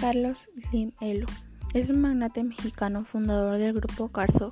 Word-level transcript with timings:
Carlos 0.00 0.48
Slim 0.70 0.92
Elo 1.02 1.26
es 1.74 1.90
un 1.90 2.00
magnate 2.00 2.42
mexicano 2.42 3.04
fundador 3.04 3.58
del 3.58 3.74
grupo 3.74 4.08
Carso. 4.08 4.50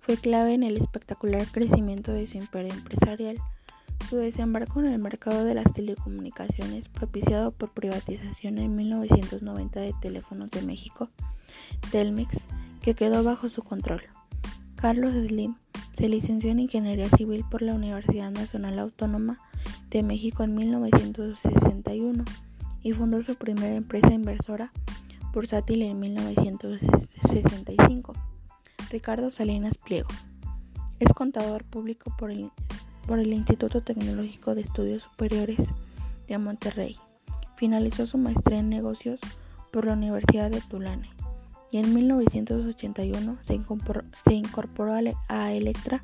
Fue 0.00 0.16
clave 0.16 0.52
en 0.52 0.64
el 0.64 0.76
espectacular 0.76 1.46
crecimiento 1.46 2.12
de 2.12 2.26
su 2.26 2.38
imperio 2.38 2.74
empresarial. 2.74 3.38
Su 4.08 4.16
desembarco 4.16 4.80
en 4.80 4.86
el 4.86 4.98
mercado 4.98 5.44
de 5.44 5.54
las 5.54 5.72
telecomunicaciones, 5.72 6.88
propiciado 6.88 7.52
por 7.52 7.70
privatización 7.70 8.58
en 8.58 8.74
1990 8.74 9.78
de 9.78 9.94
Teléfonos 10.02 10.50
de 10.50 10.62
México, 10.62 11.08
Telmex, 11.92 12.44
que 12.82 12.94
quedó 12.94 13.22
bajo 13.22 13.48
su 13.48 13.62
control. 13.62 14.02
Carlos 14.74 15.12
Slim 15.12 15.54
se 15.96 16.08
licenció 16.08 16.50
en 16.50 16.58
Ingeniería 16.58 17.08
Civil 17.10 17.44
por 17.48 17.62
la 17.62 17.74
Universidad 17.74 18.32
Nacional 18.32 18.80
Autónoma 18.80 19.38
de 19.88 20.02
México 20.02 20.42
en 20.42 20.56
1961 20.56 22.24
y 22.82 22.92
fundó 22.92 23.22
su 23.22 23.36
primera 23.36 23.74
empresa 23.74 24.12
inversora 24.12 24.70
bursátil 25.32 25.82
en 25.82 25.98
1965. 26.00 28.12
Ricardo 28.90 29.30
Salinas 29.30 29.78
Pliego. 29.78 30.08
Es 30.98 31.12
contador 31.12 31.64
público 31.64 32.14
por 32.18 32.30
el, 32.30 32.50
Instituto 33.32 33.82
Tecnológico 33.82 34.54
de 34.54 34.60
Estudios 34.62 35.02
Superiores 35.04 35.58
de 36.26 36.38
Monterrey. 36.38 36.96
Finalizó 37.56 38.06
su 38.06 38.18
maestría 38.18 38.58
en 38.58 38.68
negocios 38.68 39.20
por 39.72 39.86
la 39.86 39.94
Universidad 39.94 40.50
de 40.50 40.60
Tulane 40.60 41.08
y 41.70 41.78
en 41.78 41.94
1981 41.94 43.38
se 43.44 43.54
incorporó, 43.54 44.02
se 44.24 44.34
incorporó 44.34 44.94
a 45.28 45.52
Electra 45.52 46.02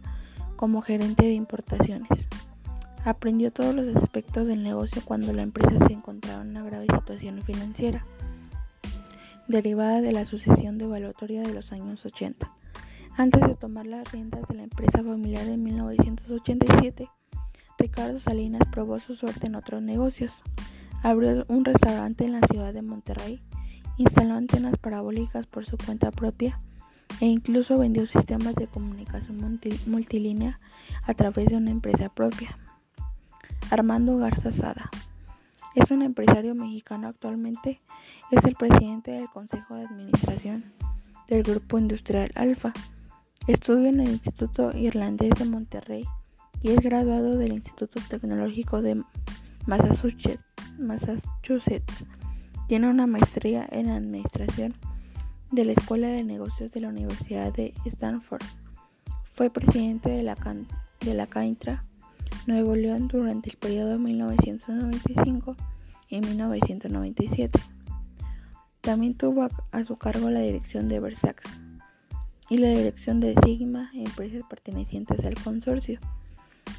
como 0.56 0.82
gerente 0.82 1.24
de 1.24 1.34
importaciones. 1.34 2.08
Aprendió 3.06 3.52
todos 3.52 3.72
los 3.72 3.94
aspectos 3.94 4.48
del 4.48 4.64
negocio 4.64 5.00
cuando 5.04 5.32
la 5.32 5.44
empresa 5.44 5.78
se 5.86 5.92
encontraba 5.92 6.42
en 6.42 6.48
una 6.48 6.64
grave 6.64 6.86
situación 6.92 7.40
financiera, 7.40 8.04
derivada 9.46 10.00
de 10.00 10.10
la 10.10 10.24
sucesión 10.24 10.76
devaluatoria 10.76 11.42
de 11.42 11.54
los 11.54 11.70
años 11.70 12.04
80. 12.04 12.52
Antes 13.16 13.42
de 13.42 13.54
tomar 13.54 13.86
las 13.86 14.10
riendas 14.10 14.42
de 14.48 14.56
la 14.56 14.64
empresa 14.64 15.04
familiar 15.04 15.46
en 15.46 15.62
1987, 15.62 17.08
Ricardo 17.78 18.18
Salinas 18.18 18.68
probó 18.72 18.98
su 18.98 19.14
suerte 19.14 19.46
en 19.46 19.54
otros 19.54 19.82
negocios. 19.82 20.42
Abrió 21.04 21.44
un 21.46 21.64
restaurante 21.64 22.24
en 22.24 22.32
la 22.32 22.44
ciudad 22.48 22.74
de 22.74 22.82
Monterrey, 22.82 23.40
instaló 23.98 24.34
antenas 24.34 24.78
parabólicas 24.78 25.46
por 25.46 25.64
su 25.64 25.78
cuenta 25.78 26.10
propia 26.10 26.60
e 27.20 27.26
incluso 27.26 27.78
vendió 27.78 28.04
sistemas 28.08 28.56
de 28.56 28.66
comunicación 28.66 29.60
multilínea 29.86 30.58
a 31.04 31.14
través 31.14 31.46
de 31.46 31.56
una 31.56 31.70
empresa 31.70 32.08
propia. 32.08 32.58
Armando 33.70 34.16
Garza 34.16 34.52
Sada. 34.52 34.90
Es 35.74 35.90
un 35.90 36.02
empresario 36.02 36.54
mexicano 36.54 37.08
actualmente, 37.08 37.80
es 38.30 38.44
el 38.44 38.54
presidente 38.54 39.10
del 39.10 39.28
Consejo 39.28 39.74
de 39.74 39.84
Administración 39.84 40.72
del 41.28 41.42
Grupo 41.42 41.78
Industrial 41.78 42.30
Alfa. 42.34 42.72
Estudió 43.46 43.86
en 43.86 44.00
el 44.00 44.10
Instituto 44.10 44.76
Irlandés 44.76 45.30
de 45.38 45.44
Monterrey 45.44 46.04
y 46.62 46.70
es 46.70 46.80
graduado 46.80 47.36
del 47.36 47.52
Instituto 47.52 48.00
Tecnológico 48.08 48.82
de 48.82 49.02
Massachusetts. 49.66 52.06
Tiene 52.68 52.88
una 52.88 53.06
maestría 53.06 53.66
en 53.70 53.90
Administración 53.90 54.74
de 55.52 55.64
la 55.64 55.72
Escuela 55.72 56.08
de 56.08 56.24
Negocios 56.24 56.72
de 56.72 56.80
la 56.80 56.88
Universidad 56.88 57.52
de 57.52 57.74
Stanford. 57.84 58.42
Fue 59.32 59.50
presidente 59.50 60.10
de 60.10 60.22
la, 60.22 60.36
de 61.00 61.14
la 61.14 61.26
CAINTRA 61.26 61.84
Nuevo 62.46 62.76
León 62.76 63.08
durante 63.08 63.50
el 63.50 63.56
periodo 63.56 63.98
1995 63.98 65.56
y 66.08 66.20
1997. 66.20 67.58
También 68.80 69.14
tuvo 69.14 69.48
a, 69.72 69.84
su 69.84 69.96
cargo 69.96 70.30
la 70.30 70.40
dirección 70.40 70.88
de 70.88 71.00
Versax 71.00 71.44
y 72.48 72.58
la 72.58 72.68
dirección 72.68 73.18
de 73.18 73.34
Sigma, 73.44 73.90
empresas 73.94 74.42
pertenecientes 74.48 75.24
al 75.24 75.34
consorcio. 75.34 75.98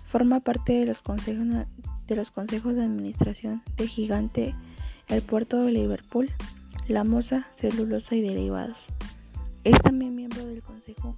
Forma 0.06 0.40
parte 0.40 0.72
de 0.72 0.86
los 0.86 1.02
consejos 1.02 1.46
de, 2.08 2.16
los 2.16 2.31
consejos 2.31 2.75
de 2.75 2.84
administración 2.84 3.62
de 3.75 3.88
Gigante, 3.88 4.56
el 5.09 5.22
puerto 5.22 5.63
de 5.63 5.74
Liverpool, 5.74 6.31
La 6.88 7.03
Mosa, 7.03 7.47
Celulosa 7.56 8.16
y 8.16 8.22
Derivados. 8.22 8.80
Es 9.66 9.78
también 9.81 10.16
miembro 10.16 10.46
del 10.46 10.62
Consejo 10.62 11.13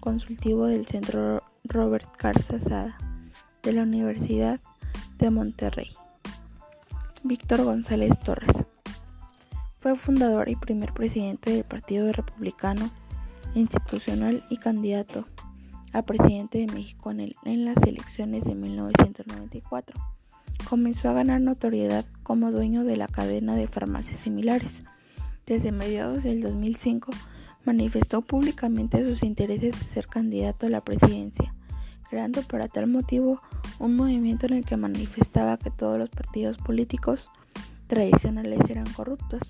Consultivo 0.00 0.66
del 0.66 0.84
Centro 0.86 1.44
Robert 1.62 2.08
Carzazada 2.16 2.98
de 3.68 3.74
la 3.74 3.82
Universidad 3.82 4.60
de 5.18 5.28
Monterrey. 5.28 5.90
Víctor 7.22 7.64
González 7.64 8.18
Torres. 8.24 8.56
Fue 9.78 9.94
fundador 9.94 10.48
y 10.48 10.56
primer 10.56 10.94
presidente 10.94 11.50
del 11.50 11.64
Partido 11.64 12.10
Republicano 12.10 12.88
Institucional 13.54 14.42
y 14.48 14.56
candidato 14.56 15.26
a 15.92 16.00
presidente 16.00 16.56
de 16.56 16.72
México 16.72 17.10
en, 17.10 17.64
las 17.66 17.76
elecciones 17.82 18.44
de 18.44 18.54
1994. 18.54 20.00
Comenzó 20.66 21.10
a 21.10 21.12
ganar 21.12 21.42
notoriedad 21.42 22.06
como 22.22 22.50
dueño 22.50 22.84
de 22.84 22.96
la 22.96 23.06
cadena 23.06 23.54
de 23.54 23.68
farmacias 23.68 24.20
similares. 24.20 24.82
Desde 25.44 25.72
mediados 25.72 26.22
del 26.22 26.40
2005 26.40 27.10
manifestó 27.66 28.22
públicamente 28.22 29.06
sus 29.06 29.22
intereses 29.22 29.78
de 29.78 29.92
ser 29.92 30.06
candidato 30.06 30.64
a 30.64 30.70
la 30.70 30.80
presidencia 30.80 31.52
creando 32.08 32.42
para 32.42 32.68
tal 32.68 32.86
motivo 32.86 33.40
un 33.78 33.96
movimiento 33.96 34.46
en 34.46 34.54
el 34.54 34.64
que 34.64 34.76
manifestaba 34.76 35.58
que 35.58 35.70
todos 35.70 35.98
los 35.98 36.10
partidos 36.10 36.58
políticos 36.58 37.30
tradicionales 37.86 38.60
eran 38.68 38.90
corruptos. 38.92 39.42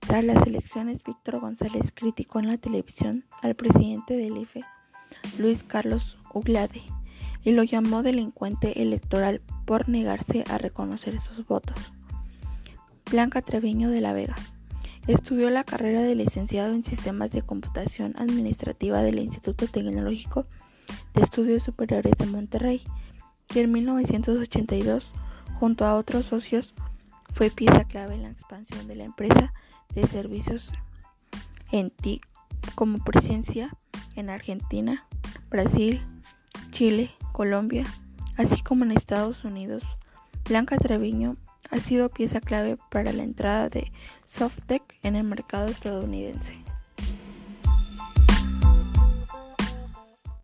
Tras 0.00 0.24
las 0.24 0.46
elecciones, 0.46 1.02
Víctor 1.02 1.40
González 1.40 1.92
criticó 1.94 2.38
en 2.38 2.48
la 2.48 2.58
televisión 2.58 3.24
al 3.42 3.54
presidente 3.54 4.16
del 4.16 4.36
IFE, 4.36 4.62
Luis 5.38 5.62
Carlos 5.62 6.18
Uglade, 6.32 6.82
y 7.42 7.52
lo 7.52 7.62
llamó 7.62 8.02
delincuente 8.02 8.82
electoral 8.82 9.40
por 9.64 9.88
negarse 9.88 10.44
a 10.50 10.58
reconocer 10.58 11.20
sus 11.20 11.46
votos. 11.46 11.92
Blanca 13.10 13.42
Treviño 13.42 13.90
de 13.90 14.00
la 14.00 14.12
Vega. 14.12 14.34
Estudió 15.06 15.50
la 15.50 15.64
carrera 15.64 16.00
de 16.00 16.14
licenciado 16.14 16.72
en 16.72 16.84
Sistemas 16.84 17.30
de 17.30 17.42
Computación 17.42 18.14
Administrativa 18.16 19.02
del 19.02 19.18
Instituto 19.18 19.66
Tecnológico 19.66 20.46
de 21.14 21.22
Estudios 21.22 21.62
Superiores 21.62 22.12
de 22.18 22.26
Monterrey 22.26 22.82
y 23.54 23.60
en 23.60 23.72
1982, 23.72 25.10
junto 25.58 25.86
a 25.86 25.94
otros 25.94 26.26
socios, 26.26 26.74
fue 27.32 27.50
pieza 27.50 27.84
clave 27.84 28.14
en 28.14 28.22
la 28.22 28.30
expansión 28.30 28.86
de 28.86 28.96
la 28.96 29.04
empresa 29.04 29.52
de 29.94 30.06
servicios 30.06 30.70
en 31.72 31.90
TIC 31.90 32.26
como 32.74 32.98
presencia 32.98 33.76
en 34.16 34.30
Argentina, 34.30 35.06
Brasil, 35.50 36.02
Chile, 36.70 37.10
Colombia, 37.32 37.84
así 38.36 38.62
como 38.62 38.84
en 38.84 38.92
Estados 38.92 39.44
Unidos. 39.44 39.82
Blanca 40.48 40.76
Treviño 40.76 41.36
ha 41.70 41.78
sido 41.78 42.08
pieza 42.08 42.40
clave 42.40 42.76
para 42.90 43.12
la 43.12 43.22
entrada 43.22 43.68
de 43.68 43.92
Softec 44.28 44.82
en 45.02 45.16
el 45.16 45.24
mercado 45.24 45.66
estadounidense. 45.66 46.63